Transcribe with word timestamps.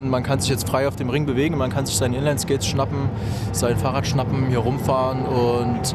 Man 0.00 0.22
kann 0.22 0.38
sich 0.38 0.48
jetzt 0.48 0.68
frei 0.68 0.86
auf 0.86 0.94
dem 0.94 1.10
Ring 1.10 1.26
bewegen, 1.26 1.56
man 1.58 1.72
kann 1.72 1.84
sich 1.84 1.96
seine 1.96 2.18
Inlineskates 2.18 2.64
schnappen, 2.64 3.10
sein 3.50 3.76
Fahrrad 3.76 4.06
schnappen, 4.06 4.46
hier 4.46 4.60
rumfahren 4.60 5.26
und 5.26 5.92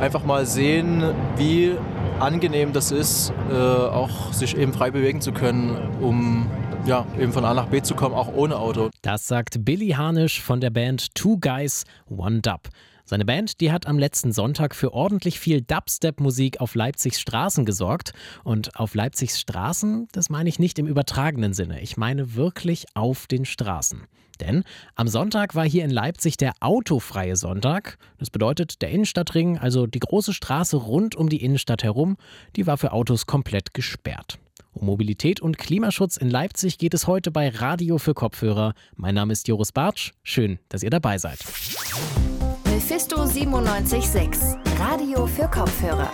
einfach 0.00 0.24
mal 0.24 0.46
sehen, 0.46 1.02
wie 1.36 1.74
angenehm 2.20 2.72
das 2.72 2.90
ist, 2.90 3.34
äh, 3.50 3.54
auch 3.54 4.32
sich 4.32 4.56
eben 4.56 4.72
frei 4.72 4.90
bewegen 4.90 5.20
zu 5.20 5.32
können, 5.32 5.76
um 6.00 6.46
ja, 6.86 7.04
eben 7.20 7.34
von 7.34 7.44
A 7.44 7.52
nach 7.52 7.66
B 7.66 7.82
zu 7.82 7.94
kommen, 7.94 8.14
auch 8.14 8.32
ohne 8.32 8.56
Auto. 8.56 8.88
Das 9.02 9.28
sagt 9.28 9.62
Billy 9.62 9.90
Harnisch 9.90 10.40
von 10.40 10.62
der 10.62 10.70
Band 10.70 11.14
Two 11.14 11.36
Guys 11.38 11.84
One 12.08 12.40
Dub. 12.40 12.62
Seine 13.08 13.24
Band, 13.24 13.62
die 13.62 13.72
hat 13.72 13.86
am 13.86 13.98
letzten 13.98 14.32
Sonntag 14.32 14.74
für 14.74 14.92
ordentlich 14.92 15.40
viel 15.40 15.62
Dubstep-Musik 15.62 16.60
auf 16.60 16.74
Leipzigs 16.74 17.18
Straßen 17.18 17.64
gesorgt. 17.64 18.12
Und 18.44 18.76
auf 18.78 18.94
Leipzigs 18.94 19.40
Straßen, 19.40 20.08
das 20.12 20.28
meine 20.28 20.50
ich 20.50 20.58
nicht 20.58 20.78
im 20.78 20.86
übertragenen 20.86 21.54
Sinne. 21.54 21.80
Ich 21.80 21.96
meine 21.96 22.34
wirklich 22.34 22.84
auf 22.92 23.26
den 23.26 23.46
Straßen. 23.46 24.02
Denn 24.40 24.62
am 24.94 25.08
Sonntag 25.08 25.54
war 25.54 25.66
hier 25.66 25.86
in 25.86 25.90
Leipzig 25.90 26.36
der 26.36 26.52
autofreie 26.60 27.36
Sonntag. 27.36 27.96
Das 28.18 28.28
bedeutet, 28.28 28.82
der 28.82 28.90
Innenstadtring, 28.90 29.56
also 29.56 29.86
die 29.86 30.00
große 30.00 30.34
Straße 30.34 30.76
rund 30.76 31.16
um 31.16 31.30
die 31.30 31.42
Innenstadt 31.42 31.82
herum, 31.82 32.18
die 32.56 32.66
war 32.66 32.76
für 32.76 32.92
Autos 32.92 33.24
komplett 33.24 33.72
gesperrt. 33.72 34.38
Um 34.74 34.84
Mobilität 34.84 35.40
und 35.40 35.56
Klimaschutz 35.56 36.18
in 36.18 36.28
Leipzig 36.28 36.76
geht 36.76 36.92
es 36.92 37.06
heute 37.06 37.30
bei 37.30 37.48
Radio 37.48 37.96
für 37.96 38.12
Kopfhörer. 38.12 38.74
Mein 38.96 39.14
Name 39.14 39.32
ist 39.32 39.48
Joris 39.48 39.72
Bartsch. 39.72 40.12
Schön, 40.22 40.58
dass 40.68 40.82
ihr 40.82 40.90
dabei 40.90 41.16
seid. 41.16 41.38
Mephisto 42.88 43.26
976, 43.26 44.40
Radio 44.78 45.26
für 45.26 45.46
Kopfhörer. 45.46 46.10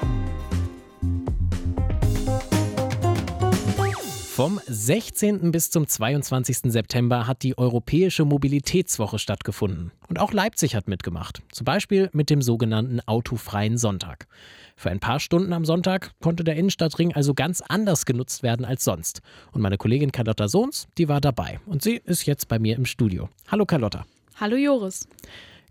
Vom 4.32 4.60
16. 4.66 5.52
bis 5.52 5.70
zum 5.70 5.86
22. 5.86 6.72
September 6.72 7.28
hat 7.28 7.44
die 7.44 7.56
Europäische 7.56 8.24
Mobilitätswoche 8.24 9.20
stattgefunden. 9.20 9.92
Und 10.08 10.18
auch 10.18 10.32
Leipzig 10.32 10.74
hat 10.74 10.88
mitgemacht. 10.88 11.42
Zum 11.52 11.64
Beispiel 11.64 12.10
mit 12.12 12.28
dem 12.28 12.42
sogenannten 12.42 12.98
Autofreien 13.06 13.78
Sonntag. 13.78 14.26
Für 14.74 14.90
ein 14.90 14.98
paar 14.98 15.20
Stunden 15.20 15.52
am 15.52 15.64
Sonntag 15.64 16.10
konnte 16.20 16.42
der 16.42 16.56
Innenstadtring 16.56 17.14
also 17.14 17.34
ganz 17.34 17.60
anders 17.60 18.04
genutzt 18.04 18.42
werden 18.42 18.66
als 18.66 18.82
sonst. 18.82 19.20
Und 19.52 19.60
meine 19.60 19.76
Kollegin 19.76 20.10
Carlotta 20.10 20.48
Sohns, 20.48 20.88
die 20.98 21.08
war 21.08 21.20
dabei. 21.20 21.60
Und 21.66 21.82
sie 21.82 22.00
ist 22.04 22.26
jetzt 22.26 22.48
bei 22.48 22.58
mir 22.58 22.74
im 22.74 22.84
Studio. 22.84 23.28
Hallo 23.46 23.64
Carlotta. 23.64 24.04
Hallo 24.40 24.56
Joris. 24.56 25.06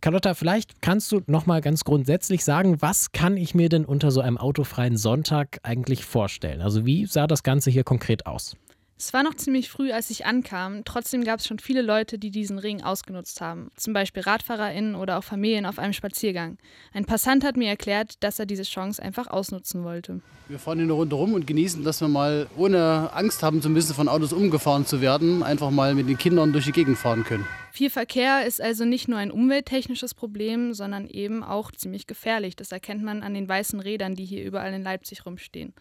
Carlotta, 0.04 0.34
vielleicht 0.34 0.82
kannst 0.82 1.14
du 1.14 1.22
noch 1.28 1.46
mal 1.46 1.62
ganz 1.62 1.86
grundsätzlich 1.86 2.44
sagen, 2.44 2.82
was 2.82 3.14
kann 3.14 3.38
ich 3.38 3.56
mir 3.56 3.70
denn 3.70 3.86
unter 3.86 4.12
so 4.12 4.20
einem 4.20 4.38
autofreien 4.38 4.98
Sonntag 4.98 5.62
eigentlich 5.64 6.04
vorstellen? 6.04 6.62
Also 6.62 6.86
wie 6.86 7.06
sah 7.06 7.26
das 7.26 7.42
Ganze 7.42 7.72
hier 7.72 7.86
konkret 7.86 8.26
aus? 8.26 8.58
Es 9.06 9.12
war 9.12 9.22
noch 9.22 9.34
ziemlich 9.34 9.70
früh, 9.70 9.92
als 9.92 10.10
ich 10.12 10.26
ankam. 10.26 10.86
Trotzdem 10.86 11.26
gab 11.26 11.42
es 11.42 11.46
schon 11.46 11.60
viele 11.60 11.82
Leute, 11.82 12.18
die 12.18 12.32
diesen 12.32 12.58
Ring 12.58 12.84
ausgenutzt 12.84 13.42
haben. 13.42 13.70
Zum 13.76 13.92
Beispiel 13.92 14.24
RadfahrerInnen 14.24 14.96
oder 14.96 15.18
auch 15.18 15.26
Familien 15.26 15.66
auf 15.66 15.78
einem 15.78 15.92
Spaziergang. 15.92 16.58
Ein 16.94 17.04
Passant 17.04 17.44
hat 17.44 17.58
mir 17.58 17.68
erklärt, 17.68 18.24
dass 18.24 18.40
er 18.40 18.46
diese 18.46 18.64
Chance 18.64 19.04
einfach 19.04 19.28
ausnutzen 19.28 19.84
wollte. 19.84 20.22
Wir 20.48 20.58
fahren 20.58 20.78
hier 20.78 20.86
eine 20.86 20.94
Runde 20.94 21.18
rum 21.18 21.34
und 21.34 21.46
genießen, 21.46 21.84
dass 21.84 22.00
wir 22.00 22.08
mal 22.08 22.48
ohne 22.56 23.10
Angst 23.12 23.44
haben 23.44 23.62
zu 23.62 23.70
müssen, 23.70 23.94
von 23.94 24.08
Autos 24.08 24.32
umgefahren 24.32 24.86
zu 24.86 25.02
werden, 25.02 25.44
einfach 25.44 25.70
mal 25.70 25.96
mit 25.96 26.08
den 26.08 26.18
Kindern 26.18 26.54
durch 26.54 26.64
die 26.64 26.72
Gegend 26.72 26.98
fahren 26.98 27.26
können. 27.26 27.46
Viel 27.74 27.90
Verkehr 27.90 28.46
ist 28.46 28.62
also 28.62 28.86
nicht 28.86 29.10
nur 29.10 29.20
ein 29.20 29.32
umwelttechnisches 29.32 30.14
Problem, 30.14 30.74
sondern 30.74 31.08
eben 31.08 31.44
auch 31.44 31.74
ziemlich 31.74 32.08
gefährlich. 32.08 32.56
Das 32.56 32.72
erkennt 32.72 33.04
man 33.04 33.22
an 33.22 33.34
den 33.34 33.50
weißen 33.50 33.82
Rädern, 33.82 34.16
die 34.16 34.24
hier 34.24 34.46
überall 34.46 34.74
in 34.74 34.82
Leipzig 34.82 35.26
rumstehen. 35.26 35.74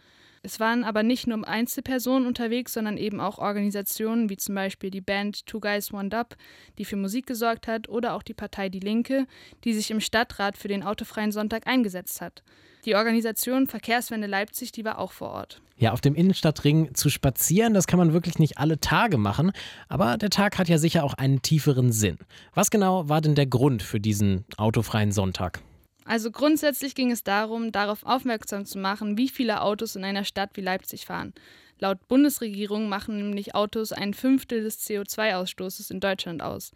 Es 0.45 0.59
waren 0.59 0.83
aber 0.83 1.03
nicht 1.03 1.25
nur 1.25 1.47
Einzelpersonen 1.47 2.27
unterwegs, 2.27 2.73
sondern 2.73 2.97
eben 2.97 3.21
auch 3.21 3.37
Organisationen 3.37 4.29
wie 4.29 4.35
zum 4.35 4.55
Beispiel 4.55 4.91
die 4.91 4.99
Band 4.99 5.45
Two 5.45 5.61
Guys 5.61 5.93
One 5.93 6.13
Up, 6.13 6.35
die 6.77 6.83
für 6.83 6.97
Musik 6.97 7.25
gesorgt 7.25 7.65
hat, 7.65 7.87
oder 7.87 8.13
auch 8.13 8.23
die 8.23 8.33
Partei 8.33 8.67
Die 8.67 8.81
Linke, 8.81 9.25
die 9.63 9.73
sich 9.73 9.89
im 9.89 10.01
Stadtrat 10.01 10.57
für 10.57 10.67
den 10.67 10.83
autofreien 10.83 11.31
Sonntag 11.31 11.65
eingesetzt 11.65 12.19
hat. 12.19 12.43
Die 12.83 12.95
Organisation 12.95 13.67
Verkehrswende 13.67 14.27
Leipzig, 14.27 14.73
die 14.73 14.83
war 14.83 14.99
auch 14.99 15.13
vor 15.13 15.29
Ort. 15.29 15.61
Ja, 15.77 15.93
auf 15.93 16.01
dem 16.01 16.13
Innenstadtring 16.13 16.93
zu 16.93 17.09
spazieren, 17.09 17.73
das 17.73 17.87
kann 17.87 17.97
man 17.97 18.11
wirklich 18.11 18.37
nicht 18.37 18.57
alle 18.57 18.81
Tage 18.81 19.17
machen, 19.17 19.53
aber 19.87 20.17
der 20.17 20.29
Tag 20.29 20.59
hat 20.59 20.67
ja 20.67 20.77
sicher 20.77 21.05
auch 21.05 21.13
einen 21.13 21.41
tieferen 21.41 21.93
Sinn. 21.93 22.17
Was 22.53 22.69
genau 22.69 23.07
war 23.07 23.21
denn 23.21 23.35
der 23.35 23.47
Grund 23.47 23.81
für 23.81 24.01
diesen 24.01 24.43
autofreien 24.57 25.13
Sonntag? 25.13 25.61
Also 26.05 26.31
grundsätzlich 26.31 26.95
ging 26.95 27.11
es 27.11 27.23
darum, 27.23 27.71
darauf 27.71 28.03
aufmerksam 28.03 28.65
zu 28.65 28.77
machen, 28.77 29.17
wie 29.17 29.29
viele 29.29 29.61
Autos 29.61 29.95
in 29.95 30.03
einer 30.03 30.25
Stadt 30.25 30.51
wie 30.55 30.61
Leipzig 30.61 31.05
fahren. 31.05 31.33
Laut 31.79 32.07
Bundesregierung 32.07 32.89
machen 32.89 33.17
nämlich 33.17 33.55
Autos 33.55 33.91
ein 33.91 34.13
Fünftel 34.13 34.63
des 34.63 34.79
CO2-Ausstoßes 34.87 35.91
in 35.91 35.99
Deutschland 35.99 36.41
aus. 36.41 36.71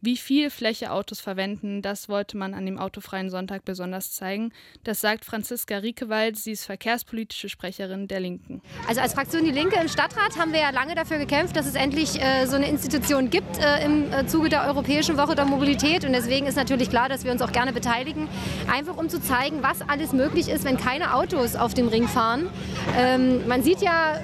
Wie 0.00 0.16
viel 0.16 0.50
Fläche 0.50 0.92
Autos 0.92 1.20
verwenden, 1.20 1.82
das 1.82 2.08
wollte 2.08 2.36
man 2.36 2.54
an 2.54 2.64
dem 2.64 2.78
autofreien 2.78 3.30
Sonntag 3.30 3.64
besonders 3.64 4.12
zeigen. 4.12 4.52
Das 4.84 5.00
sagt 5.00 5.24
Franziska 5.24 5.78
Riekewald, 5.78 6.36
sie 6.36 6.52
ist 6.52 6.64
verkehrspolitische 6.64 7.48
Sprecherin 7.48 8.06
der 8.06 8.20
Linken. 8.20 8.62
Also 8.86 9.00
als 9.00 9.14
Fraktion 9.14 9.44
Die 9.44 9.50
Linke 9.50 9.80
im 9.80 9.88
Stadtrat 9.88 10.38
haben 10.38 10.52
wir 10.52 10.60
ja 10.60 10.70
lange 10.70 10.94
dafür 10.94 11.18
gekämpft, 11.18 11.56
dass 11.56 11.66
es 11.66 11.74
endlich 11.74 12.20
äh, 12.22 12.46
so 12.46 12.54
eine 12.54 12.68
Institution 12.68 13.28
gibt 13.30 13.58
äh, 13.58 13.84
im 13.84 14.12
äh, 14.12 14.26
Zuge 14.26 14.48
der 14.48 14.66
Europäischen 14.66 15.16
Woche 15.16 15.34
der 15.34 15.46
Mobilität. 15.46 16.04
Und 16.04 16.12
deswegen 16.12 16.46
ist 16.46 16.56
natürlich 16.56 16.90
klar, 16.90 17.08
dass 17.08 17.24
wir 17.24 17.32
uns 17.32 17.42
auch 17.42 17.52
gerne 17.52 17.72
beteiligen, 17.72 18.28
einfach 18.72 18.96
um 18.96 19.08
zu 19.08 19.20
zeigen, 19.20 19.62
was 19.62 19.82
alles 19.88 20.12
möglich 20.12 20.48
ist, 20.48 20.64
wenn 20.64 20.76
keine 20.76 21.14
Autos 21.14 21.56
auf 21.56 21.74
dem 21.74 21.88
Ring 21.88 22.06
fahren. 22.06 22.48
Ähm, 22.96 23.48
man 23.48 23.64
sieht 23.64 23.80
ja, 23.80 24.20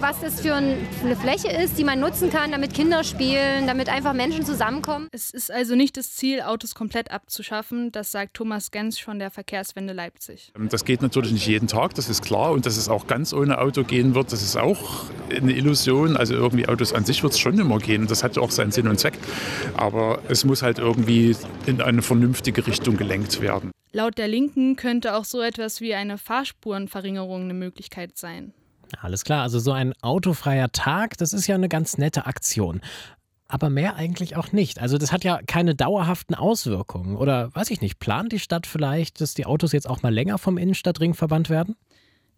was 0.00 0.20
das 0.20 0.40
für 0.40 0.54
eine 0.54 1.16
Fläche 1.20 1.48
ist, 1.48 1.78
die 1.78 1.84
man 1.84 2.00
nutzen 2.00 2.30
kann, 2.30 2.52
damit 2.52 2.74
Kinder 2.74 3.04
spielen, 3.04 3.66
damit 3.66 3.88
einfach 3.88 4.12
Menschen 4.12 4.44
zusammenkommen. 4.44 5.08
Es 5.12 5.30
ist 5.30 5.50
also 5.50 5.74
nicht 5.74 5.96
das 5.96 6.14
Ziel, 6.14 6.42
Autos 6.42 6.74
komplett 6.74 7.10
abzuschaffen, 7.10 7.92
das 7.92 8.10
sagt 8.10 8.34
Thomas 8.34 8.70
Gens 8.70 8.98
von 8.98 9.18
der 9.18 9.30
Verkehrswende 9.30 9.92
Leipzig. 9.92 10.52
Ähm, 10.56 10.68
das 10.68 10.84
geht 10.84 11.02
natürlich 11.02 11.32
nicht 11.32 11.46
jeden 11.46 11.68
Tag, 11.68 11.94
das 11.94 12.08
ist 12.08 12.22
klar. 12.22 12.52
Und 12.52 12.66
dass 12.66 12.76
es 12.76 12.88
auch 12.88 13.06
ganz 13.06 13.32
ohne 13.32 13.58
Auto 13.58 13.84
gehen 13.84 14.14
wird, 14.14 14.32
das 14.32 14.42
ist 14.42 14.56
auch 14.56 15.04
eine 15.30 15.52
Illusion. 15.52 16.16
Also 16.16 16.34
irgendwie 16.34 16.68
Autos 16.68 16.92
an 16.92 17.04
sich 17.04 17.22
wird 17.22 17.32
es 17.32 17.38
schon 17.38 17.58
immer 17.58 17.78
gehen. 17.78 18.06
Das 18.06 18.22
hat 18.22 18.38
auch 18.38 18.50
seinen 18.50 18.72
Sinn 18.72 18.88
und 18.88 18.98
Zweck. 18.98 19.18
Aber 19.76 20.20
es 20.28 20.44
muss 20.44 20.62
halt 20.62 20.78
irgendwie 20.78 21.36
in 21.66 21.80
eine 21.80 22.02
vernünftige 22.02 22.66
Richtung 22.66 22.96
gelenkt 22.96 23.40
werden. 23.40 23.70
Laut 23.92 24.18
der 24.18 24.28
Linken 24.28 24.76
könnte 24.76 25.14
auch 25.14 25.24
so 25.24 25.40
etwas 25.40 25.80
wie 25.80 25.94
eine 25.94 26.18
Fahrspurenverringerung 26.18 27.44
eine 27.44 27.54
Möglichkeit 27.54 28.18
sein. 28.18 28.52
Alles 29.00 29.24
klar, 29.24 29.42
also 29.42 29.58
so 29.58 29.72
ein 29.72 29.92
autofreier 30.02 30.70
Tag, 30.72 31.16
das 31.18 31.32
ist 31.32 31.46
ja 31.46 31.54
eine 31.54 31.68
ganz 31.68 31.98
nette 31.98 32.26
Aktion. 32.26 32.80
Aber 33.48 33.70
mehr 33.70 33.96
eigentlich 33.96 34.36
auch 34.36 34.52
nicht. 34.52 34.80
Also 34.80 34.98
das 34.98 35.10
hat 35.10 35.24
ja 35.24 35.40
keine 35.46 35.74
dauerhaften 35.74 36.34
Auswirkungen. 36.34 37.16
Oder 37.16 37.54
weiß 37.54 37.70
ich 37.70 37.80
nicht, 37.80 37.98
plant 37.98 38.32
die 38.32 38.38
Stadt 38.38 38.66
vielleicht, 38.66 39.22
dass 39.22 39.32
die 39.32 39.46
Autos 39.46 39.72
jetzt 39.72 39.88
auch 39.88 40.02
mal 40.02 40.12
länger 40.12 40.36
vom 40.36 40.58
Innenstadtring 40.58 41.14
verbannt 41.14 41.48
werden? 41.48 41.74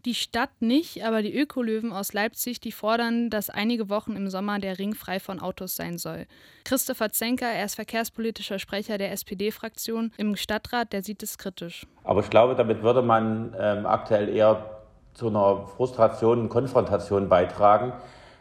Die 0.06 0.14
Stadt 0.14 0.62
nicht, 0.62 1.04
aber 1.04 1.20
die 1.20 1.36
Ökolöwen 1.36 1.92
aus 1.92 2.14
Leipzig, 2.14 2.58
die 2.60 2.72
fordern, 2.72 3.28
dass 3.28 3.50
einige 3.50 3.90
Wochen 3.90 4.16
im 4.16 4.30
Sommer 4.30 4.58
der 4.58 4.78
Ring 4.78 4.94
frei 4.94 5.20
von 5.20 5.40
Autos 5.40 5.76
sein 5.76 5.98
soll. 5.98 6.26
Christopher 6.64 7.10
Zenker, 7.10 7.48
er 7.48 7.66
ist 7.66 7.74
verkehrspolitischer 7.74 8.58
Sprecher 8.58 8.96
der 8.96 9.12
SPD-Fraktion 9.12 10.12
im 10.16 10.36
Stadtrat, 10.36 10.94
der 10.94 11.02
sieht 11.02 11.22
es 11.22 11.36
kritisch. 11.36 11.86
Aber 12.02 12.20
ich 12.20 12.30
glaube, 12.30 12.54
damit 12.54 12.82
würde 12.82 13.02
man 13.02 13.54
ähm, 13.58 13.84
aktuell 13.84 14.30
eher 14.30 14.79
zu 15.20 15.28
einer 15.28 15.66
Frustration 15.76 16.41
und 16.41 16.48
Konfrontation 16.48 17.28
beitragen. 17.28 17.92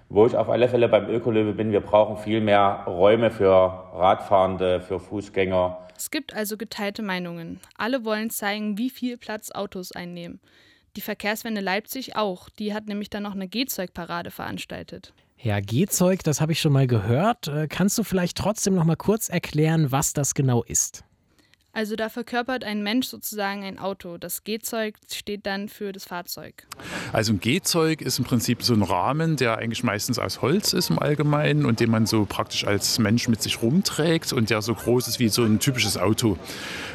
Wo 0.07 0.25
ich 0.25 0.35
auf 0.35 0.49
alle 0.49 0.69
Fälle 0.69 0.87
beim 0.87 1.07
Ökolöwe 1.09 1.53
bin, 1.53 1.71
wir 1.71 1.81
brauchen 1.81 2.17
viel 2.17 2.41
mehr 2.41 2.85
Räume 2.87 3.29
für 3.29 3.51
Radfahrende, 3.93 4.81
für 4.81 4.99
Fußgänger. 4.99 5.77
Es 5.95 6.09
gibt 6.09 6.33
also 6.33 6.57
geteilte 6.57 7.03
Meinungen. 7.03 7.59
Alle 7.77 8.05
wollen 8.05 8.29
zeigen, 8.29 8.77
wie 8.77 8.89
viel 8.89 9.17
Platz 9.17 9.51
Autos 9.51 9.91
einnehmen. 9.91 10.39
Die 10.95 11.01
Verkehrswende 11.01 11.61
Leipzig 11.61 12.15
auch. 12.15 12.49
Die 12.49 12.73
hat 12.73 12.87
nämlich 12.87 13.09
dann 13.09 13.23
noch 13.23 13.35
eine 13.35 13.49
Gehzeugparade 13.49 14.31
veranstaltet. 14.31 15.13
Ja, 15.37 15.59
Gehzeug, 15.59 16.23
das 16.23 16.41
habe 16.41 16.53
ich 16.53 16.61
schon 16.61 16.73
mal 16.73 16.87
gehört. 16.87 17.49
Äh, 17.49 17.67
kannst 17.67 17.97
du 17.97 18.03
vielleicht 18.03 18.37
trotzdem 18.37 18.75
noch 18.75 18.85
mal 18.85 18.95
kurz 18.95 19.29
erklären, 19.29 19.91
was 19.91 20.13
das 20.13 20.33
genau 20.33 20.63
ist? 20.63 21.03
Also 21.79 21.95
da 21.95 22.09
verkörpert 22.09 22.65
ein 22.65 22.83
Mensch 22.83 23.07
sozusagen 23.07 23.63
ein 23.63 23.79
Auto. 23.79 24.17
Das 24.17 24.43
Gehzeug 24.43 24.95
steht 25.09 25.45
dann 25.45 25.69
für 25.69 25.93
das 25.93 26.03
Fahrzeug. 26.03 26.67
Also 27.13 27.31
ein 27.31 27.39
Gehzeug 27.39 28.01
ist 28.01 28.19
im 28.19 28.25
Prinzip 28.25 28.63
so 28.63 28.73
ein 28.73 28.83
Rahmen, 28.83 29.37
der 29.37 29.59
eigentlich 29.59 29.81
meistens 29.81 30.19
aus 30.19 30.41
Holz 30.41 30.73
ist 30.73 30.89
im 30.89 30.99
Allgemeinen 30.99 31.63
und 31.63 31.79
den 31.79 31.89
man 31.89 32.05
so 32.05 32.25
praktisch 32.25 32.67
als 32.67 32.99
Mensch 32.99 33.29
mit 33.29 33.41
sich 33.41 33.61
rumträgt 33.61 34.33
und 34.33 34.49
der 34.49 34.61
so 34.61 34.75
groß 34.75 35.07
ist 35.07 35.19
wie 35.21 35.29
so 35.29 35.45
ein 35.45 35.59
typisches 35.59 35.97
Auto. 35.97 36.37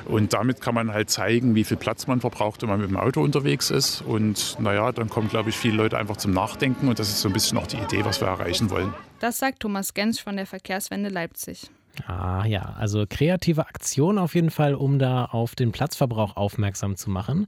Und 0.04 0.34
damit 0.34 0.60
kann 0.60 0.74
man 0.74 0.92
halt 0.92 1.08
zeigen, 1.08 1.54
wie 1.54 1.64
viel 1.64 1.78
Platz 1.78 2.06
man 2.06 2.20
verbraucht, 2.20 2.60
wenn 2.60 2.68
man 2.68 2.78
mit 2.78 2.90
dem 2.90 2.98
Auto 2.98 3.22
unterwegs 3.22 3.70
ist. 3.70 4.02
Und 4.02 4.60
naja, 4.60 4.92
dann 4.92 5.08
kommen, 5.08 5.30
glaube 5.30 5.48
ich, 5.48 5.56
viele 5.56 5.78
Leute 5.78 5.96
einfach 5.96 6.18
zum 6.18 6.34
Nachdenken 6.34 6.88
und 6.88 6.98
das 6.98 7.08
ist 7.08 7.22
so 7.22 7.30
ein 7.30 7.32
bisschen 7.32 7.56
auch 7.56 7.66
die 7.66 7.78
Idee, 7.78 8.04
was 8.04 8.20
wir 8.20 8.28
erreichen 8.28 8.68
wollen. 8.68 8.92
Das 9.18 9.38
sagt 9.38 9.60
Thomas 9.60 9.94
Gensch 9.94 10.22
von 10.22 10.36
der 10.36 10.44
Verkehrswende 10.44 11.08
Leipzig. 11.08 11.70
Ah 12.06 12.44
ja, 12.46 12.74
also 12.78 13.04
kreative 13.08 13.66
Aktion 13.66 14.18
auf 14.18 14.34
jeden 14.34 14.50
Fall, 14.50 14.74
um 14.74 14.98
da 14.98 15.26
auf 15.26 15.54
den 15.54 15.72
Platzverbrauch 15.72 16.36
aufmerksam 16.36 16.96
zu 16.96 17.10
machen. 17.10 17.46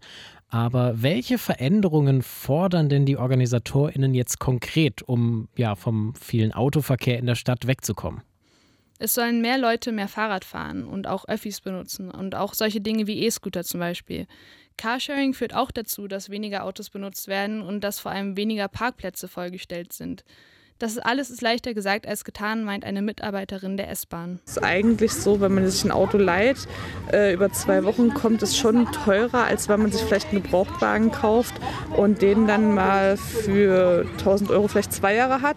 Aber 0.49 1.03
welche 1.03 1.39
Veränderungen 1.39 2.23
fordern 2.23 2.89
denn 2.89 3.05
die 3.05 3.17
OrganisatorInnen 3.17 4.15
jetzt 4.15 4.39
konkret, 4.39 5.03
um 5.03 5.49
ja 5.57 5.75
vom 5.75 6.15
vielen 6.15 6.53
Autoverkehr 6.53 7.19
in 7.19 7.27
der 7.27 7.35
Stadt 7.35 7.67
wegzukommen? 7.67 8.23
Es 8.99 9.13
sollen 9.13 9.43
mehr 9.43 9.59
Leute 9.59 9.93
mehr 9.93 10.09
Fahrrad 10.09 10.45
fahren 10.45 10.85
und 10.85 11.07
auch 11.07 11.29
Öffis 11.29 11.61
benutzen 11.61 12.11
und 12.11 12.35
auch 12.35 12.55
solche 12.55 12.81
Dinge 12.81 13.07
wie 13.07 13.25
E-Scooter 13.25 13.65
zum 13.65 13.81
Beispiel. 13.81 14.27
Carsharing 14.79 15.35
führt 15.35 15.55
auch 15.55 15.71
dazu, 15.71 16.07
dass 16.09 16.31
weniger 16.31 16.65
Autos 16.65 16.91
benutzt 16.91 17.29
werden 17.29 17.63
und 17.63 17.83
dass 17.83 17.99
vor 17.99 18.13
allem 18.13 18.37
weniger 18.37 18.69
Parkplätze 18.69 19.29
vollgestellt 19.29 19.93
sind. 19.93 20.25
Das 20.79 20.99
alles 20.99 21.31
ist 21.31 21.41
leichter 21.41 21.73
gesagt 21.73 22.07
als 22.07 22.23
getan, 22.25 22.63
meint 22.65 22.85
eine 22.85 23.01
Mitarbeiterin 23.01 23.79
der 23.79 23.91
S-Bahn. 23.91 24.41
Es 24.45 24.59
ist 24.59 24.63
eigentlich 24.63 25.13
so, 25.13 25.41
wenn 25.41 25.55
man 25.55 25.67
sich 25.67 25.83
ein 25.85 25.91
Auto 25.91 26.19
leiht, 26.19 26.69
äh, 27.11 27.33
über 27.33 27.51
zwei 27.51 27.85
Wochen 27.85 28.13
kommt 28.13 28.43
es 28.43 28.59
schon 28.59 28.85
teurer, 28.93 29.45
als 29.45 29.71
wenn 29.71 29.81
man 29.81 29.91
sich 29.91 30.03
vielleicht 30.03 30.33
einen 30.33 30.43
Gebrauchtwagen 30.43 31.13
kauft 31.13 31.55
und 31.97 32.21
den 32.21 32.47
dann 32.47 32.75
mal 32.75 33.17
für 33.17 34.05
1000 34.19 34.51
Euro 34.51 34.69
vielleicht 34.69 34.93
zwei 34.93 35.15
Jahre 35.15 35.41
hat, 35.41 35.57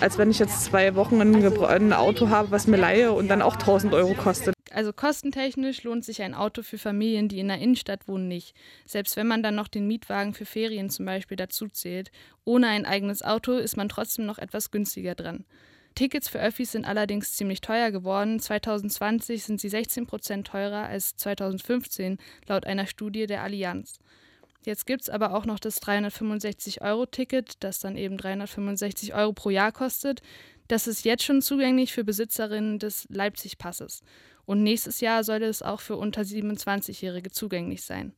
als 0.00 0.18
wenn 0.18 0.30
ich 0.30 0.38
jetzt 0.38 0.64
zwei 0.64 0.94
Wochen 0.94 1.20
ein, 1.20 1.58
ein 1.64 1.92
Auto 1.92 2.28
habe, 2.28 2.52
was 2.52 2.68
mir 2.68 2.76
leihe 2.76 3.10
und 3.10 3.26
dann 3.26 3.42
auch 3.42 3.54
1000 3.54 3.92
Euro 3.92 4.14
kostet. 4.14 4.54
Also 4.72 4.92
kostentechnisch 4.92 5.82
lohnt 5.82 6.04
sich 6.04 6.22
ein 6.22 6.32
Auto 6.32 6.62
für 6.62 6.78
Familien, 6.78 7.28
die 7.28 7.40
in 7.40 7.48
der 7.48 7.58
Innenstadt 7.58 8.06
wohnen, 8.06 8.28
nicht. 8.28 8.54
Selbst 8.86 9.16
wenn 9.16 9.26
man 9.26 9.42
dann 9.42 9.56
noch 9.56 9.66
den 9.66 9.88
Mietwagen 9.88 10.32
für 10.32 10.44
Ferien 10.44 10.90
zum 10.90 11.06
Beispiel 11.06 11.36
dazu 11.36 11.66
zählt. 11.68 12.12
Ohne 12.44 12.68
ein 12.68 12.86
eigenes 12.86 13.22
Auto 13.22 13.52
ist 13.52 13.76
man 13.76 13.88
trotzdem 13.88 14.26
noch 14.26 14.38
etwas 14.38 14.70
günstiger 14.70 15.16
dran. 15.16 15.44
Tickets 15.96 16.28
für 16.28 16.40
Öffis 16.40 16.70
sind 16.72 16.84
allerdings 16.84 17.34
ziemlich 17.34 17.60
teuer 17.60 17.90
geworden. 17.90 18.38
2020 18.38 19.42
sind 19.42 19.60
sie 19.60 19.68
16 19.68 20.06
Prozent 20.06 20.46
teurer 20.46 20.86
als 20.86 21.16
2015, 21.16 22.18
laut 22.46 22.64
einer 22.64 22.86
Studie 22.86 23.26
der 23.26 23.42
Allianz. 23.42 23.98
Jetzt 24.64 24.86
gibt 24.86 25.02
es 25.02 25.10
aber 25.10 25.34
auch 25.34 25.46
noch 25.46 25.58
das 25.58 25.82
365-Euro-Ticket, 25.82 27.64
das 27.64 27.80
dann 27.80 27.96
eben 27.96 28.18
365 28.18 29.14
Euro 29.14 29.32
pro 29.32 29.50
Jahr 29.50 29.72
kostet. 29.72 30.20
Das 30.68 30.86
ist 30.86 31.04
jetzt 31.04 31.24
schon 31.24 31.42
zugänglich 31.42 31.92
für 31.92 32.04
Besitzerinnen 32.04 32.78
des 32.78 33.06
Leipzig-Passes. 33.10 34.02
Und 34.50 34.64
nächstes 34.64 35.00
Jahr 35.00 35.22
soll 35.22 35.44
es 35.44 35.62
auch 35.62 35.78
für 35.80 35.94
unter 35.94 36.22
27-Jährige 36.22 37.30
zugänglich 37.30 37.84
sein. 37.84 38.12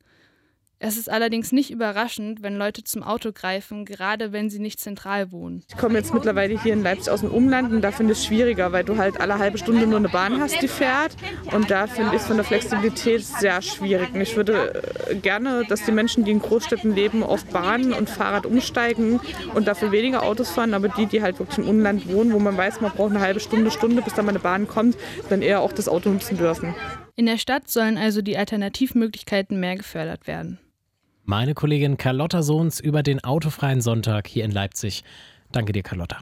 Es 0.84 0.96
ist 0.96 1.08
allerdings 1.08 1.52
nicht 1.52 1.70
überraschend, 1.70 2.42
wenn 2.42 2.56
Leute 2.56 2.82
zum 2.82 3.04
Auto 3.04 3.30
greifen, 3.32 3.84
gerade 3.84 4.32
wenn 4.32 4.50
sie 4.50 4.58
nicht 4.58 4.80
zentral 4.80 5.30
wohnen. 5.30 5.62
Ich 5.68 5.76
komme 5.76 5.96
jetzt 5.96 6.12
mittlerweile 6.12 6.60
hier 6.60 6.72
in 6.72 6.82
Leipzig 6.82 7.12
aus 7.12 7.20
dem 7.20 7.30
Umland 7.30 7.72
und 7.72 7.82
da 7.82 7.92
finde 7.92 8.14
ich 8.14 8.18
es 8.18 8.24
schwieriger, 8.24 8.72
weil 8.72 8.82
du 8.82 8.96
halt 8.96 9.20
alle 9.20 9.38
halbe 9.38 9.58
Stunde 9.58 9.86
nur 9.86 10.00
eine 10.00 10.08
Bahn 10.08 10.40
hast, 10.40 10.60
die 10.60 10.66
fährt. 10.66 11.14
Und 11.52 11.70
da 11.70 11.86
finde 11.86 12.16
ich 12.16 12.22
es 12.22 12.26
von 12.26 12.34
der 12.34 12.44
Flexibilität 12.44 13.24
sehr 13.24 13.62
schwierig. 13.62 14.12
Und 14.12 14.22
ich 14.22 14.34
würde 14.34 14.82
äh, 15.08 15.14
gerne, 15.14 15.62
dass 15.68 15.84
die 15.84 15.92
Menschen, 15.92 16.24
die 16.24 16.32
in 16.32 16.40
Großstädten 16.40 16.92
leben, 16.96 17.22
auf 17.22 17.44
Bahn 17.44 17.92
und 17.92 18.10
Fahrrad 18.10 18.44
umsteigen 18.44 19.20
und 19.54 19.68
dafür 19.68 19.92
weniger 19.92 20.24
Autos 20.24 20.50
fahren. 20.50 20.74
Aber 20.74 20.88
die, 20.88 21.06
die 21.06 21.22
halt 21.22 21.38
wirklich 21.38 21.58
im 21.58 21.68
Umland 21.68 22.12
wohnen, 22.12 22.32
wo 22.32 22.40
man 22.40 22.56
weiß, 22.56 22.80
man 22.80 22.90
braucht 22.90 23.10
eine 23.10 23.20
halbe 23.20 23.38
Stunde, 23.38 23.70
Stunde, 23.70 24.02
bis 24.02 24.14
da 24.14 24.22
mal 24.24 24.30
eine 24.30 24.40
Bahn 24.40 24.66
kommt, 24.66 24.96
dann 25.28 25.42
eher 25.42 25.60
auch 25.60 25.72
das 25.72 25.88
Auto 25.88 26.10
nutzen 26.10 26.38
dürfen. 26.38 26.74
In 27.14 27.26
der 27.26 27.38
Stadt 27.38 27.68
sollen 27.68 27.98
also 27.98 28.20
die 28.20 28.36
Alternativmöglichkeiten 28.36 29.60
mehr 29.60 29.76
gefördert 29.76 30.26
werden. 30.26 30.58
Meine 31.24 31.54
Kollegin 31.54 31.96
Carlotta 31.96 32.42
Sohns 32.42 32.80
über 32.80 33.04
den 33.04 33.22
autofreien 33.22 33.80
Sonntag 33.80 34.26
hier 34.26 34.44
in 34.44 34.50
Leipzig. 34.50 35.04
Danke 35.52 35.72
dir, 35.72 35.84
Carlotta. 35.84 36.18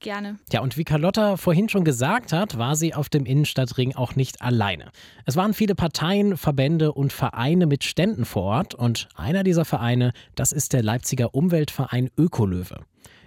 Gerne. 0.00 0.38
Ja, 0.50 0.60
und 0.60 0.76
wie 0.76 0.84
Carlotta 0.84 1.36
vorhin 1.36 1.68
schon 1.68 1.84
gesagt 1.84 2.32
hat, 2.32 2.58
war 2.58 2.74
sie 2.74 2.94
auf 2.94 3.08
dem 3.08 3.26
Innenstadtring 3.26 3.94
auch 3.94 4.16
nicht 4.16 4.42
alleine. 4.42 4.90
Es 5.26 5.36
waren 5.36 5.54
viele 5.54 5.74
Parteien, 5.74 6.36
Verbände 6.36 6.92
und 6.92 7.12
Vereine 7.12 7.66
mit 7.66 7.84
Ständen 7.84 8.24
vor 8.24 8.42
Ort 8.42 8.74
und 8.74 9.08
einer 9.14 9.44
dieser 9.44 9.64
Vereine, 9.64 10.12
das 10.34 10.52
ist 10.52 10.72
der 10.72 10.82
Leipziger 10.82 11.34
Umweltverein 11.34 12.10
Ökolöwe. 12.16 12.80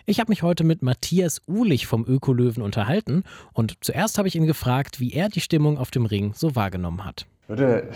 Ich 0.05 0.19
habe 0.19 0.31
mich 0.31 0.43
heute 0.43 0.65
mit 0.65 0.81
Matthias 0.81 1.41
Uhlich 1.47 1.87
vom 1.87 2.05
Ökolöwen 2.05 2.61
unterhalten 2.61 3.23
und 3.53 3.77
zuerst 3.79 4.17
habe 4.17 4.27
ich 4.27 4.35
ihn 4.35 4.47
gefragt, 4.47 4.99
wie 4.99 5.13
er 5.13 5.29
die 5.29 5.41
Stimmung 5.41 5.77
auf 5.77 5.91
dem 5.91 6.05
Ring 6.05 6.33
so 6.33 6.55
wahrgenommen 6.55 7.05
hat. 7.05 7.27
Ich 7.43 7.49
würde 7.49 7.89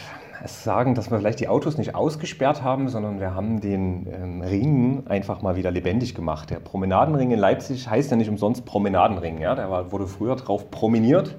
sagen, 0.46 0.94
dass 0.94 1.10
wir 1.10 1.20
vielleicht 1.20 1.40
die 1.40 1.48
Autos 1.48 1.78
nicht 1.78 1.96
ausgesperrt 1.96 2.64
haben, 2.64 2.90
sondern 2.90 3.22
wir 3.22 3.34
haben 3.34 3.62
den 3.62 4.06
ähm, 4.12 4.42
Ring 4.42 5.04
einfach 5.08 5.42
mal 5.42 5.56
wieder 5.56 5.72
lebendig 5.72 6.14
gemacht. 6.16 6.50
Der 6.50 6.60
Promenadenring 6.60 7.32
in 7.32 7.40
Leipzig 7.40 7.90
heißt 7.90 8.12
ja 8.12 8.18
nicht 8.18 8.28
umsonst 8.28 8.66
Promenadenring. 8.66 9.40
Ja? 9.40 9.56
Der 9.56 9.72
war, 9.72 9.94
wurde 9.94 10.06
früher 10.06 10.36
drauf 10.36 10.70
promeniert. 10.70 11.38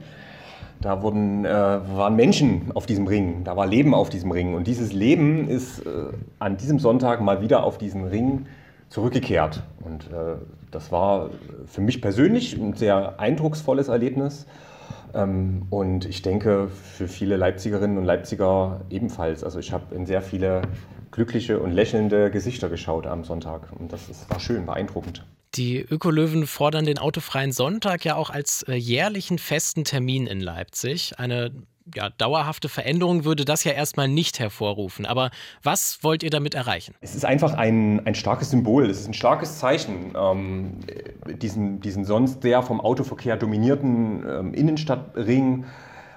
Da 0.80 1.02
wurden, 1.02 1.44
äh, 1.44 1.50
waren 1.50 2.16
Menschen 2.16 2.70
auf 2.72 2.86
diesem 2.86 3.06
Ring, 3.06 3.44
da 3.44 3.56
war 3.58 3.66
Leben 3.66 3.92
auf 3.92 4.08
diesem 4.08 4.30
Ring. 4.30 4.54
Und 4.54 4.66
dieses 4.66 4.94
Leben 4.94 5.46
ist 5.46 5.80
äh, 5.80 5.90
an 6.38 6.56
diesem 6.56 6.78
Sonntag 6.78 7.20
mal 7.20 7.42
wieder 7.42 7.62
auf 7.62 7.76
diesen 7.76 8.04
Ring 8.04 8.46
zurückgekehrt. 8.88 9.64
Und 9.84 10.04
äh, 10.04 10.36
das 10.70 10.90
war 10.90 11.28
für 11.66 11.82
mich 11.82 12.00
persönlich 12.00 12.56
ein 12.56 12.72
sehr 12.72 13.20
eindrucksvolles 13.20 13.88
Erlebnis. 13.88 14.46
Ähm, 15.14 15.66
und 15.70 16.04
ich 16.04 16.22
denke, 16.22 16.68
für 16.68 17.08
viele 17.08 17.36
Leipzigerinnen 17.36 17.98
und 17.98 18.04
Leipziger 18.04 18.80
ebenfalls. 18.90 19.44
Also 19.44 19.58
ich 19.58 19.72
habe 19.72 19.94
in 19.94 20.06
sehr 20.06 20.22
viele 20.22 20.62
glückliche 21.10 21.58
und 21.58 21.72
lächelnde 21.72 22.30
Gesichter 22.30 22.68
geschaut 22.68 23.06
am 23.06 23.24
Sonntag. 23.24 23.72
Und 23.78 23.92
das 23.92 24.08
war 24.28 24.40
schön, 24.40 24.66
beeindruckend. 24.66 25.24
Die 25.54 25.80
Ökolöwen 25.80 26.46
fordern 26.46 26.84
den 26.84 26.98
autofreien 26.98 27.52
Sonntag 27.52 28.04
ja 28.04 28.16
auch 28.16 28.30
als 28.30 28.62
äh, 28.64 28.74
jährlichen 28.74 29.38
festen 29.38 29.84
Termin 29.84 30.26
in 30.26 30.40
Leipzig. 30.40 31.18
Eine 31.18 31.50
ja, 31.94 32.10
dauerhafte 32.10 32.68
Veränderung 32.68 33.24
würde 33.24 33.44
das 33.44 33.64
ja 33.64 33.72
erstmal 33.72 34.08
nicht 34.08 34.38
hervorrufen. 34.38 35.06
Aber 35.06 35.30
was 35.62 35.98
wollt 36.02 36.22
ihr 36.22 36.30
damit 36.30 36.54
erreichen? 36.54 36.94
Es 37.00 37.14
ist 37.14 37.24
einfach 37.24 37.54
ein, 37.54 38.06
ein 38.06 38.14
starkes 38.14 38.50
Symbol, 38.50 38.88
es 38.90 39.00
ist 39.00 39.08
ein 39.08 39.14
starkes 39.14 39.58
Zeichen, 39.58 40.14
ähm, 40.16 40.80
diesen, 41.40 41.80
diesen 41.80 42.04
sonst 42.04 42.42
sehr 42.42 42.62
vom 42.62 42.80
Autoverkehr 42.80 43.36
dominierten 43.36 44.24
ähm, 44.28 44.54
Innenstadtring 44.54 45.64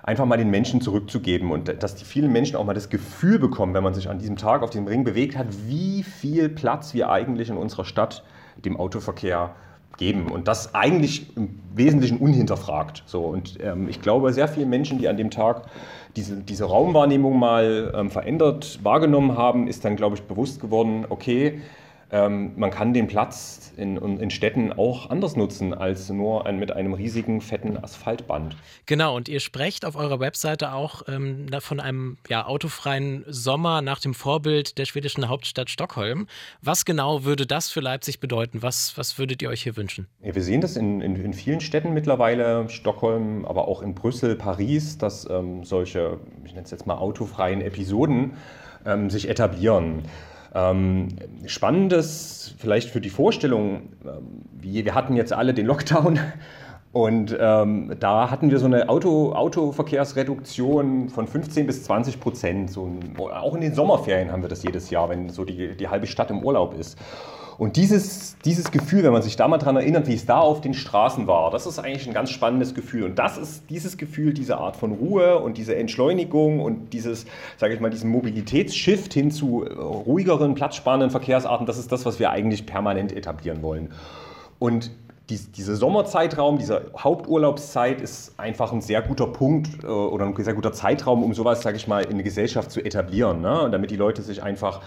einfach 0.04 0.26
mal 0.26 0.38
den 0.38 0.50
Menschen 0.50 0.82
zurückzugeben 0.82 1.52
und 1.52 1.84
dass 1.84 1.96
die 1.96 2.06
vielen 2.06 2.32
Menschen 2.32 2.56
auch 2.56 2.66
mal 2.66 2.74
das 2.74 2.90
Gefühl 2.90 3.40
bekommen, 3.40 3.74
wenn 3.74 3.84
man 3.84 3.94
sich 3.94 4.10
an 4.10 4.20
diesem 4.20 4.36
Tag 4.36 4.64
auf 4.64 4.72
dem 4.72 4.88
Ring 4.88 5.04
bewegt 5.04 5.38
hat, 5.38 5.48
wie 5.68 6.04
viel 6.04 6.50
Platz 6.50 6.94
wir 6.94 7.10
eigentlich 7.10 7.50
in 7.50 7.58
unserer 7.58 7.86
Stadt 7.86 8.24
dem 8.66 8.78
Autoverkehr 8.78 9.56
geben 9.98 10.28
und 10.32 10.48
das 10.48 10.74
eigentlich 10.74 11.36
im 11.36 11.60
Wesentlichen 11.76 12.18
unhinterfragt. 12.18 13.04
So, 13.06 13.22
und 13.22 13.58
ähm, 13.62 13.88
ich 13.90 14.02
glaube, 14.02 14.34
sehr 14.34 14.48
viele 14.48 14.66
Menschen, 14.66 14.98
die 14.98 15.08
an 15.08 15.18
dem 15.18 15.30
Tag 15.30 15.64
diese, 16.16 16.38
diese 16.38 16.66
Raumwahrnehmung 16.66 17.38
mal 17.38 17.94
ähm, 17.96 18.10
verändert 18.10 18.80
wahrgenommen 18.84 19.38
haben, 19.38 19.68
ist 19.68 19.86
dann, 19.86 19.96
glaube 19.96 20.16
ich, 20.16 20.24
bewusst 20.24 20.60
geworden, 20.60 21.06
okay, 21.10 21.62
ähm, 22.12 22.52
man 22.58 22.72
kann 22.72 22.94
den 22.94 23.08
Platz 23.08 23.72
in, 23.78 23.96
in, 23.98 24.30
Städten 24.32 24.74
auch 24.74 25.10
anders 25.10 25.38
nutzen 25.38 25.74
als 25.74 26.10
nur 26.10 26.46
ein, 26.46 26.60
mit 26.60 26.72
einem 26.72 26.94
riesigen, 26.94 27.40
fetten 27.40 27.82
Asphaltband. 27.82 28.58
Genau, 28.86 29.16
und 29.16 29.30
ihr 29.30 29.40
sprecht 29.40 29.86
auf 29.86 29.96
eurer 29.96 30.20
Webseite 30.20 30.74
auch 30.74 31.04
ähm, 31.08 31.48
von 31.60 31.80
einem 31.80 32.18
ja, 32.28 32.46
autofreien 32.46 33.24
Sommer 33.28 33.82
nach 33.82 34.00
dem 34.00 34.14
Vorbild 34.14 34.78
der 34.78 34.86
schwedischen 34.86 35.30
Hauptstadt 35.30 35.70
Stockholm. 35.70 36.28
Was 36.62 36.84
genau 36.84 37.24
würde 37.24 37.48
das 37.48 37.70
für 37.70 37.80
Leipzig 37.80 38.20
bedeuten? 38.20 38.62
Was, 38.62 38.98
was 38.98 39.18
würdet 39.18 39.42
ihr 39.42 39.50
euch 39.50 39.64
hier 39.64 39.78
wünschen? 39.78 40.08
Ja, 40.22 40.36
wir 40.36 40.44
sehen 40.44 40.60
das 40.60 40.76
in, 40.76 41.00
in, 41.00 41.16
in, 41.16 41.34
vielen 41.34 41.62
Städten 41.62 41.94
mittlerweile, 41.94 42.68
Stockholm, 42.70 43.46
aber 43.46 43.70
auch 43.70 43.82
in 43.82 43.96
Brüssel, 43.96 44.36
Paris, 44.36 44.98
dass 44.98 45.30
ähm, 45.30 45.64
solche, 45.64 46.20
ich 46.44 46.52
nenne 46.52 46.66
es 46.66 46.72
jetzt 46.72 46.86
mal 46.86 46.98
autofreien 46.98 47.62
Episoden 47.62 48.34
ähm, 48.86 49.10
sich 49.10 49.30
etablieren. 49.30 50.04
Ähm, 50.54 51.08
spannendes 51.46 52.56
vielleicht 52.58 52.90
für 52.90 53.02
die 53.02 53.10
Vorstellung, 53.10 53.94
ähm, 54.04 54.44
wir, 54.52 54.86
wir 54.86 54.96
hatten 54.96 55.16
jetzt 55.16 55.34
alle 55.34 55.54
den 55.54 55.66
Lockdown 55.66 56.20
und 56.94 57.38
ähm, 57.40 57.96
da 58.00 58.30
hatten 58.30 58.52
wir 58.52 58.60
so 58.60 58.66
eine 58.66 58.90
Auto, 58.90 59.32
Autoverkehrsreduktion 59.32 61.08
von 61.10 61.26
15 61.26 61.66
bis 61.66 61.84
20 61.84 62.20
Prozent. 62.20 62.70
So 62.70 62.90
auch 63.34 63.56
in 63.56 63.62
den 63.62 63.74
Sommerferien 63.74 64.32
haben 64.32 64.42
wir 64.42 64.50
das 64.50 64.64
jedes 64.64 64.90
Jahr, 64.90 65.08
wenn 65.08 65.30
so 65.30 65.46
die, 65.46 65.78
die 65.78 65.88
halbe 65.88 66.06
Stadt 66.06 66.30
im 66.32 66.44
Urlaub 66.44 66.78
ist. 66.78 66.98
Und 67.58 67.78
dieses, 67.78 68.38
dieses 68.40 68.72
Gefühl, 68.72 69.04
wenn 69.04 69.14
man 69.14 69.22
sich 69.22 69.36
da 69.36 69.48
mal 69.48 69.58
daran 69.58 69.78
erinnert, 69.78 70.08
wie 70.08 70.16
es 70.16 70.26
da 70.26 70.40
auf 70.40 70.62
den 70.62 70.74
Straßen 70.74 71.28
war, 71.28 71.52
das 71.52 71.66
ist 71.66 71.80
eigentlich 71.80 72.08
ein 72.08 72.14
ganz 72.14 72.32
spannendes 72.32 72.74
Gefühl. 72.74 73.04
Und 73.04 73.20
das 73.20 73.38
ist 73.38 73.70
dieses 73.70 73.98
Gefühl, 73.98 74.34
diese 74.34 74.58
Art 74.58 74.76
von 74.76 74.92
Ruhe 74.92 75.40
und 75.40 75.58
diese 75.58 75.76
Entschleunigung 75.76 76.60
und 76.60 76.92
dieses, 76.92 77.26
sage 77.58 77.74
ich 77.74 77.80
mal, 77.80 77.92
diesen 77.92 78.10
Mobilitätsshift 78.10 79.14
hin 79.14 79.32
zu 79.32 79.64
äh, 79.64 79.72
ruhigeren, 79.74 80.56
platzsparenden 80.56 81.12
Verkehrsarten, 81.12 81.66
das 81.68 81.78
ist 81.78 81.92
das, 81.92 82.06
was 82.06 82.20
wir 82.20 82.32
eigentlich 82.32 82.66
permanent 82.66 83.16
etablieren 83.16 83.62
wollen. 83.62 83.92
Und 84.58 84.92
dieser 85.38 85.76
Sommerzeitraum, 85.76 86.58
diese 86.58 86.92
Haupturlaubszeit 86.98 88.02
ist 88.02 88.40
einfach 88.40 88.72
ein 88.72 88.82
sehr 88.82 89.02
guter 89.02 89.28
Punkt 89.28 89.84
äh, 89.84 89.88
oder 89.88 90.26
ein 90.26 90.36
sehr 90.44 90.54
guter 90.54 90.74
Zeitraum, 90.74 91.24
um 91.24 91.34
sowas, 91.34 91.62
sage 91.62 91.78
ich 91.78 91.88
mal, 91.88 92.04
in 92.04 92.18
der 92.18 92.24
Gesellschaft 92.24 92.72
zu 92.72 92.84
etablieren. 92.84 93.42
Ne? 93.42 93.70
Damit 93.72 93.92
die 93.92 93.96
Leute 93.96 94.22
sich 94.22 94.44
einfach 94.44 94.82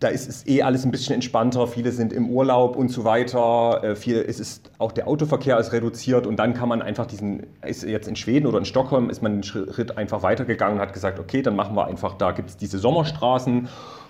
da 0.00 0.08
ist 0.08 0.28
es 0.28 0.46
eh 0.46 0.62
alles 0.62 0.84
ein 0.84 0.90
bisschen 0.90 1.14
entspannter. 1.14 1.66
Viele 1.66 1.92
sind 1.92 2.12
im 2.12 2.28
Urlaub 2.28 2.76
und 2.76 2.88
so 2.88 3.04
weiter. 3.04 3.82
Äh, 3.82 3.96
viel, 3.96 4.16
es 4.16 4.40
ist 4.40 4.70
auch 4.78 4.92
der 4.92 5.08
Autoverkehr 5.08 5.58
ist 5.58 5.72
reduziert 5.72 6.26
und 6.26 6.36
dann 6.36 6.54
kann 6.54 6.68
man 6.68 6.82
einfach 6.82 7.06
diesen, 7.06 7.46
ist 7.64 7.84
jetzt 7.84 8.08
in 8.08 8.16
Schweden 8.16 8.46
oder 8.46 8.58
in 8.58 8.64
Stockholm, 8.64 9.10
ist 9.10 9.22
man 9.22 9.32
einen 9.32 9.42
Schritt 9.42 9.96
einfach 9.96 10.22
weitergegangen 10.22 10.76
und 10.76 10.80
hat 10.80 10.92
gesagt, 10.92 11.18
okay, 11.18 11.42
dann 11.42 11.56
machen 11.56 11.76
wir 11.76 11.86
einfach, 11.86 12.14
da 12.14 12.32
gibt 12.32 12.50
es 12.50 12.56
diese 12.56 12.78
Sommerstraßen 12.78 13.68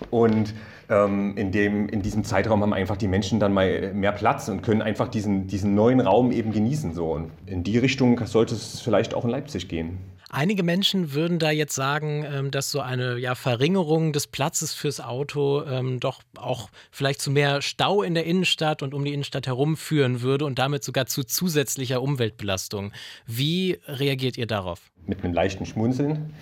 und 0.09 0.53
ähm, 0.89 1.35
in, 1.37 1.51
dem, 1.51 1.89
in 1.89 2.01
diesem 2.01 2.23
Zeitraum 2.23 2.61
haben 2.61 2.73
einfach 2.73 2.97
die 2.97 3.07
Menschen 3.07 3.39
dann 3.39 3.53
mal 3.53 3.93
mehr 3.93 4.11
Platz 4.11 4.49
und 4.49 4.61
können 4.61 4.81
einfach 4.81 5.07
diesen, 5.07 5.47
diesen 5.47 5.75
neuen 5.75 5.99
Raum 5.99 6.31
eben 6.31 6.51
genießen. 6.51 6.93
So. 6.93 7.11
Und 7.11 7.31
in 7.45 7.63
die 7.63 7.77
Richtung 7.77 8.23
sollte 8.25 8.55
es 8.55 8.81
vielleicht 8.81 9.13
auch 9.13 9.23
in 9.23 9.31
Leipzig 9.31 9.67
gehen. 9.67 9.97
Einige 10.29 10.63
Menschen 10.63 11.13
würden 11.13 11.39
da 11.39 11.51
jetzt 11.51 11.75
sagen, 11.75 12.25
ähm, 12.29 12.51
dass 12.51 12.69
so 12.69 12.81
eine 12.81 13.17
ja, 13.17 13.35
Verringerung 13.35 14.11
des 14.11 14.27
Platzes 14.27 14.73
fürs 14.73 14.99
Auto 14.99 15.63
ähm, 15.79 15.99
doch 15.99 16.21
auch 16.37 16.69
vielleicht 16.91 17.21
zu 17.21 17.31
mehr 17.31 17.61
Stau 17.61 18.01
in 18.01 18.13
der 18.13 18.25
Innenstadt 18.25 18.83
und 18.83 18.93
um 18.93 19.03
die 19.05 19.13
Innenstadt 19.13 19.47
herum 19.47 19.77
führen 19.77 20.21
würde 20.21 20.45
und 20.45 20.59
damit 20.59 20.83
sogar 20.83 21.05
zu 21.05 21.23
zusätzlicher 21.23 22.01
Umweltbelastung. 22.01 22.91
Wie 23.25 23.79
reagiert 23.87 24.37
ihr 24.37 24.47
darauf? 24.47 24.81
Mit 25.05 25.23
einem 25.23 25.33
leichten 25.33 25.65
Schmunzeln. 25.65 26.33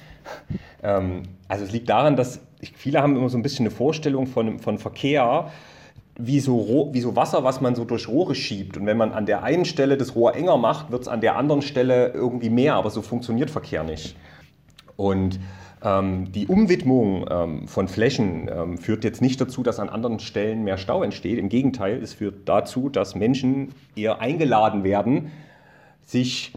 Ähm, 0.82 1.24
also 1.48 1.66
es 1.66 1.72
liegt 1.72 1.90
daran, 1.90 2.16
dass 2.16 2.40
viele 2.76 3.02
haben 3.02 3.16
immer 3.16 3.30
so 3.30 3.38
ein 3.38 3.44
bisschen 3.44 3.66
eine 3.66 3.76
Vorstellung 3.76 4.28
von, 4.28 4.60
von 4.60 4.78
Verkehr, 4.78 5.52
wie 6.18 6.40
so, 6.40 6.90
wie 6.92 7.02
so 7.02 7.16
Wasser, 7.16 7.44
was 7.44 7.60
man 7.60 7.76
so 7.76 7.86
durch 7.86 8.08
Rohre 8.08 8.36
schiebt. 8.36 8.78
Und 8.78 8.86
wenn 8.86 8.98
man 8.98 9.12
an 9.14 9.26
der 9.26 9.44
einen 9.44 9.66
Stelle 9.66 9.98
das 9.98 10.16
Rohr 10.16 10.36
enger 10.36 10.58
macht, 10.58 10.92
wird 10.92 11.02
es 11.02 11.08
an 11.08 11.22
der 11.22 11.36
anderen 11.38 11.62
Stelle 11.62 12.10
irgendwie 12.14 12.50
mehr. 12.50 12.76
Aber 12.76 12.92
so 12.92 13.02
funktioniert 13.02 13.50
Verkehr 13.50 13.84
nicht. 13.84 14.16
Und 14.96 15.40
die 15.84 16.48
Umwidmung 16.48 17.26
ähm, 17.30 17.68
von 17.68 17.90
Flächen 17.90 18.50
ähm, 18.50 18.78
führt 18.78 19.04
jetzt 19.04 19.22
nicht 19.22 19.42
dazu, 19.42 19.64
dass 19.64 19.82
an 19.82 19.90
anderen 19.90 20.20
Stellen 20.20 20.64
mehr 20.64 20.78
Stau 20.78 21.04
entsteht. 21.04 21.38
Im 21.38 21.50
Gegenteil, 21.50 22.02
es 22.02 22.14
führt 22.14 22.48
dazu, 22.48 22.88
dass 22.88 23.16
Menschen 23.16 23.74
eher 23.94 24.22
eingeladen 24.22 24.86
werden, 24.86 25.32
sich 26.06 26.54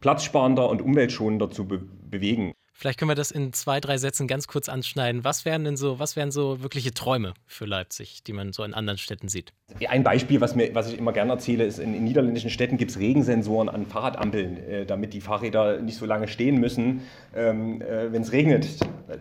platzsparender 0.00 0.68
und 0.68 0.80
umweltschonender 0.80 1.50
zu 1.50 1.66
be 1.66 1.80
bewegen. 2.08 2.52
Vielleicht 2.80 3.00
können 3.00 3.10
wir 3.10 3.16
das 3.16 3.32
in 3.32 3.52
zwei, 3.52 3.80
drei 3.80 3.98
Sätzen 3.98 4.28
ganz 4.28 4.46
kurz 4.46 4.68
anschneiden. 4.68 5.24
Was 5.24 5.44
wären 5.44 5.64
denn 5.64 5.76
so, 5.76 5.98
was 5.98 6.14
wären 6.14 6.30
so 6.30 6.62
wirkliche 6.62 6.94
Träume 6.94 7.34
für 7.44 7.64
Leipzig, 7.64 8.22
die 8.22 8.32
man 8.32 8.52
so 8.52 8.62
in 8.62 8.72
anderen 8.72 8.98
Städten 8.98 9.26
sieht? 9.26 9.52
Ein 9.88 10.04
Beispiel, 10.04 10.40
was, 10.40 10.54
mir, 10.54 10.72
was 10.76 10.92
ich 10.92 10.96
immer 10.96 11.12
gerne 11.12 11.32
erzähle, 11.32 11.64
ist, 11.64 11.80
in, 11.80 11.92
in 11.92 12.04
niederländischen 12.04 12.50
Städten 12.50 12.76
gibt 12.76 12.92
es 12.92 13.00
Regensensoren 13.00 13.68
an 13.68 13.84
Fahrradampeln, 13.84 14.58
äh, 14.58 14.86
damit 14.86 15.12
die 15.12 15.20
Fahrräder 15.20 15.80
nicht 15.80 15.98
so 15.98 16.06
lange 16.06 16.28
stehen 16.28 16.60
müssen, 16.60 17.00
ähm, 17.34 17.82
äh, 17.82 18.12
wenn 18.12 18.22
es 18.22 18.30
regnet. 18.30 18.68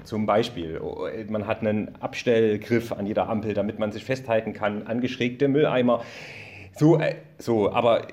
Zum 0.03 0.27
Beispiel. 0.27 0.79
Oh, 0.79 1.07
man 1.27 1.47
hat 1.47 1.61
einen 1.61 1.95
Abstellgriff 1.95 2.91
an 2.91 3.07
jeder 3.07 3.27
Ampel, 3.27 3.55
damit 3.55 3.79
man 3.79 3.91
sich 3.91 4.05
festhalten 4.05 4.53
kann, 4.53 4.83
angeschrägte 4.83 5.47
Mülleimer. 5.47 6.03
So, 6.77 6.99
äh, 6.99 7.15
so, 7.39 7.71
aber 7.71 8.07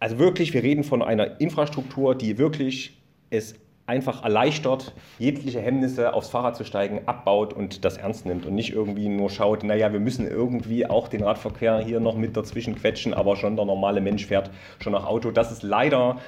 also 0.00 0.18
wirklich, 0.18 0.52
wir 0.54 0.64
reden 0.64 0.82
von 0.82 1.02
einer 1.02 1.40
Infrastruktur, 1.40 2.16
die 2.16 2.36
wirklich 2.36 2.98
es 3.30 3.54
einfach 3.92 4.24
erleichtert, 4.24 4.94
jegliche 5.18 5.60
Hemmnisse 5.60 6.14
aufs 6.14 6.30
Fahrrad 6.30 6.56
zu 6.56 6.64
steigen, 6.64 7.02
abbaut 7.04 7.52
und 7.52 7.84
das 7.84 7.98
ernst 7.98 8.24
nimmt 8.24 8.46
und 8.46 8.54
nicht 8.54 8.72
irgendwie 8.72 9.08
nur 9.08 9.28
schaut, 9.28 9.64
naja, 9.64 9.92
wir 9.92 10.00
müssen 10.00 10.26
irgendwie 10.26 10.86
auch 10.86 11.08
den 11.08 11.22
Radverkehr 11.22 11.78
hier 11.80 12.00
noch 12.00 12.16
mit 12.16 12.34
dazwischen 12.34 12.74
quetschen, 12.74 13.12
aber 13.12 13.36
schon 13.36 13.54
der 13.54 13.66
normale 13.66 14.00
Mensch 14.00 14.24
fährt 14.24 14.50
schon 14.80 14.94
nach 14.94 15.04
Auto. 15.04 15.30
Das 15.30 15.52
ist 15.52 15.62
leider, 15.62 16.18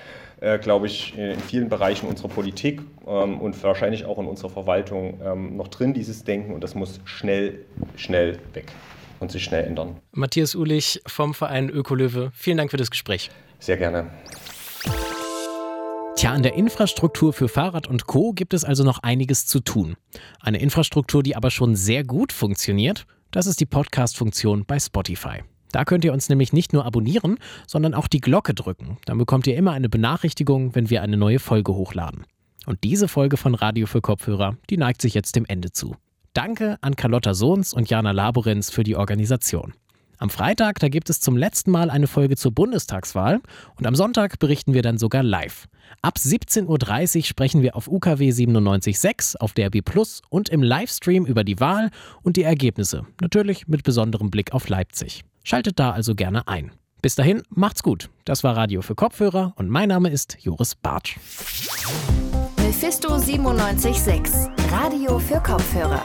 äh, 0.42 0.59
glaube 0.59 0.88
ich, 0.88 1.16
in 1.16 1.40
vielen 1.40 1.71
Bereichen 1.71 2.06
unserer 2.06 2.28
Politik 2.28 2.83
ähm, 3.06 3.40
und 3.40 3.61
wahrscheinlich 3.62 4.04
auch 4.04 4.18
in 4.18 4.26
unserer 4.26 4.50
Verwaltung 4.50 5.18
ähm, 5.25 5.56
noch 5.56 5.68
drin, 5.68 5.94
dieses 5.94 6.23
Denken 6.23 6.52
und 6.52 6.62
das 6.62 6.75
muss 6.75 7.00
schnell, 7.06 7.64
schnell 7.97 8.38
weg 8.52 8.66
und 9.21 9.33
sich 9.33 9.42
schnell 9.42 9.64
ändern. 9.64 9.97
Matthias 10.12 10.54
Ulich 10.54 11.00
vom 11.06 11.33
Verein 11.33 11.71
Ökolöwe, 11.71 12.30
vielen 12.35 12.59
Dank 12.59 12.71
für 12.71 12.76
das 12.76 12.90
Gespräch. 12.90 13.30
Sehr 13.59 13.78
gerne. 13.78 14.11
Tja, 16.24 16.32
an 16.32 16.42
der 16.42 16.54
Infrastruktur 16.54 17.34
für 17.34 17.48
Fahrrad 17.48 17.86
und 17.86 18.06
Co 18.06 18.32
gibt 18.32 18.54
es 18.54 18.64
also 18.64 18.82
noch 18.82 19.00
einiges 19.02 19.46
zu 19.46 19.60
tun. 19.60 19.94
Eine 20.40 20.58
Infrastruktur, 20.58 21.22
die 21.22 21.36
aber 21.36 21.50
schon 21.50 21.76
sehr 21.76 22.02
gut 22.02 22.32
funktioniert, 22.32 23.04
das 23.30 23.46
ist 23.46 23.60
die 23.60 23.66
Podcast-Funktion 23.66 24.64
bei 24.64 24.80
Spotify. 24.80 25.42
Da 25.70 25.84
könnt 25.84 26.02
ihr 26.02 26.14
uns 26.14 26.30
nämlich 26.30 26.54
nicht 26.54 26.72
nur 26.72 26.86
abonnieren, 26.86 27.36
sondern 27.66 27.92
auch 27.92 28.08
die 28.08 28.22
Glocke 28.22 28.54
drücken. 28.54 28.96
Dann 29.04 29.18
bekommt 29.18 29.46
ihr 29.46 29.54
immer 29.54 29.72
eine 29.72 29.90
Benachrichtigung, 29.90 30.74
wenn 30.74 30.88
wir 30.88 31.02
eine 31.02 31.18
neue 31.18 31.40
Folge 31.40 31.74
hochladen. 31.74 32.24
Und 32.64 32.84
diese 32.84 33.06
Folge 33.06 33.36
von 33.36 33.54
Radio 33.54 33.86
für 33.86 34.00
Kopfhörer, 34.00 34.56
die 34.70 34.78
neigt 34.78 35.02
sich 35.02 35.12
jetzt 35.12 35.36
dem 35.36 35.44
Ende 35.44 35.72
zu. 35.72 35.94
Danke 36.32 36.78
an 36.80 36.96
Carlotta 36.96 37.34
Sohns 37.34 37.74
und 37.74 37.90
Jana 37.90 38.12
Laborenz 38.12 38.70
für 38.70 38.82
die 38.82 38.96
Organisation. 38.96 39.74
Am 40.18 40.30
Freitag, 40.30 40.78
da 40.78 40.88
gibt 40.88 41.11
es 41.11 41.21
zum 41.21 41.37
letzten 41.37 41.71
Mal 41.71 41.90
eine 41.90 42.06
Folge 42.06 42.37
zur 42.37 42.52
Bundestagswahl 42.52 43.40
und 43.76 43.87
am 43.87 43.94
Sonntag 43.94 44.38
berichten 44.38 44.75
wir 44.75 44.83
dann 44.83 44.99
sogar 44.99 45.23
live. 45.23 45.66
Ab 46.02 46.16
17.30 46.18 47.16
Uhr 47.16 47.25
sprechen 47.25 47.62
wir 47.62 47.76
auf 47.76 47.88
UKW 47.88 48.30
97.6, 48.30 49.37
auf 49.37 49.52
DRB 49.52 49.85
Plus 49.85 50.23
und 50.30 50.49
im 50.49 50.62
Livestream 50.62 51.26
über 51.26 51.44
die 51.44 51.61
Wahl 51.61 51.90
und 52.23 52.37
die 52.37 52.42
Ergebnisse. 52.42 53.06
Natürlich 53.21 53.68
mit 53.68 53.83
besonderem 53.83 54.30
Blick 54.30 54.52
auf 54.52 54.68
Leipzig. 54.68 55.25
Schaltet 55.42 55.78
da 55.78 55.90
also 55.90 56.14
gerne 56.14 56.47
ein. 56.49 56.71
Bis 57.02 57.16
dahin, 57.16 57.42
macht's 57.50 57.83
gut. 57.83 58.09
Das 58.25 58.44
war 58.44 58.56
Radio 58.56 58.80
für 58.80 58.94
Kopfhörer 58.94 59.52
und 59.56 59.68
mein 59.68 59.88
Name 59.88 60.09
ist 60.09 60.38
Joris 60.40 60.75
Bartsch. 60.75 61.18
Mephisto 62.56 63.14
97.6, 63.14 64.73
Radio 64.73 65.18
für 65.18 65.40
Kopfhörer. 65.40 66.02